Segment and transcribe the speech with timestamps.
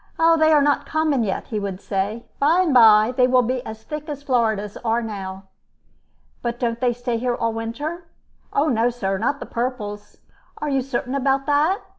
[0.17, 2.25] "They are not common yet," he would say.
[2.39, 5.43] "By and by they will be as thick as Floridas are now."
[6.41, 8.05] "But don't they stay here all winter?"
[8.51, 10.17] "No, sir; not the purples."
[10.57, 11.83] "Are you certain about that?"